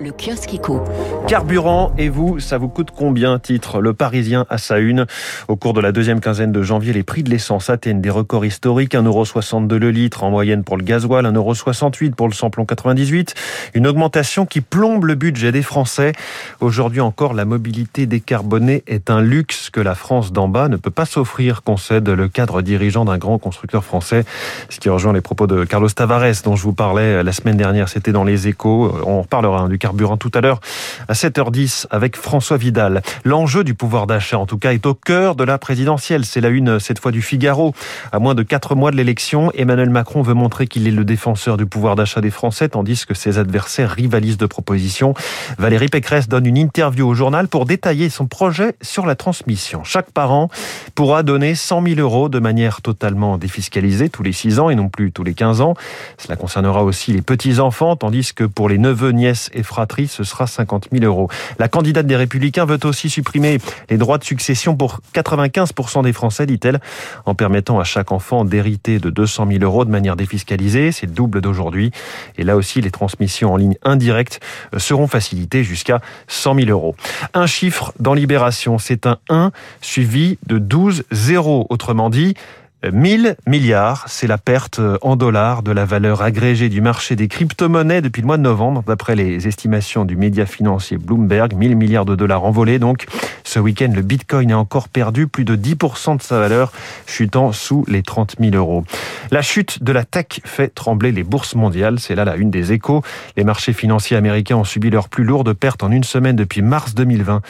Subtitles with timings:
[0.00, 0.82] le kiosque éco.
[1.26, 5.06] Carburant, et vous, ça vous coûte combien Titre Le Parisien à sa une.
[5.48, 8.44] Au cours de la deuxième quinzaine de janvier, les prix de l'essence atteignent des records
[8.44, 8.94] historiques.
[8.94, 13.34] 1,62€ le litre en moyenne pour le gasoil, 1,68€ pour le samplon 98.
[13.74, 16.12] Une augmentation qui plombe le budget des Français.
[16.60, 20.90] Aujourd'hui encore, la mobilité décarbonée est un luxe que la France d'en bas ne peut
[20.90, 24.24] pas s'offrir, concède le cadre dirigeant d'un grand constructeur français.
[24.68, 27.88] Ce qui rejoint les propos de Carlos Tavares, dont je vous parlais la semaine dernière.
[27.88, 28.94] C'était dans les échos.
[29.04, 29.78] On reparlera hein, du
[30.18, 30.60] tout à l'heure
[31.08, 33.02] à 7h10 avec François Vidal.
[33.24, 36.24] L'enjeu du pouvoir d'achat, en tout cas, est au cœur de la présidentielle.
[36.24, 37.74] C'est la une, cette fois, du Figaro.
[38.12, 41.56] À moins de quatre mois de l'élection, Emmanuel Macron veut montrer qu'il est le défenseur
[41.56, 45.14] du pouvoir d'achat des Français, tandis que ses adversaires rivalisent de propositions.
[45.58, 49.84] Valérie Pécresse donne une interview au journal pour détailler son projet sur la transmission.
[49.84, 50.48] Chaque parent
[50.94, 54.88] pourra donner 100 000 euros de manière totalement défiscalisée tous les 6 ans et non
[54.88, 55.74] plus tous les 15 ans.
[56.18, 59.62] Cela concernera aussi les petits-enfants, tandis que pour les neveux, nièces et
[60.08, 61.28] ce sera 50 000 euros.
[61.58, 63.58] La candidate des Républicains veut aussi supprimer
[63.90, 66.80] les droits de succession pour 95% des Français, dit-elle,
[67.26, 70.92] en permettant à chaque enfant d'hériter de 200 000 euros de manière défiscalisée.
[70.92, 71.92] C'est le double d'aujourd'hui.
[72.36, 74.40] Et là aussi, les transmissions en ligne indirectes
[74.76, 76.96] seront facilitées jusqu'à 100 000 euros.
[77.34, 81.66] Un chiffre dans Libération, c'est un 1 suivi de 12 zéros.
[81.70, 82.34] Autrement dit,
[82.84, 88.02] 1000 milliards, c'est la perte en dollars de la valeur agrégée du marché des crypto-monnaies
[88.02, 91.54] depuis le mois de novembre, d'après les estimations du média financier Bloomberg.
[91.54, 92.78] 1000 milliards de dollars envolés.
[92.78, 93.06] Donc,
[93.42, 96.72] ce week-end, le Bitcoin a encore perdu plus de 10% de sa valeur,
[97.06, 98.84] chutant sous les 30 000 euros.
[99.32, 101.98] La chute de la tech fait trembler les bourses mondiales.
[101.98, 103.02] C'est là la une des échos.
[103.36, 106.94] Les marchés financiers américains ont subi leur plus lourde perte en une semaine depuis mars
[106.94, 107.42] 2020.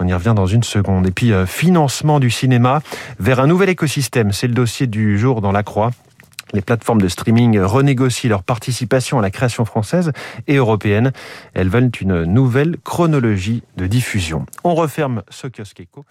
[0.00, 1.06] On y revient dans une seconde.
[1.06, 2.82] Et puis, euh, financement du cinéma
[3.20, 4.32] vers un nouvel écosystème.
[4.32, 5.90] C'est le du jour dans la Croix.
[6.52, 10.12] Les plateformes de streaming renégocient leur participation à la création française
[10.46, 11.12] et européenne.
[11.54, 14.46] Elles veulent une nouvelle chronologie de diffusion.
[14.64, 16.04] On referme ce kiosque éco.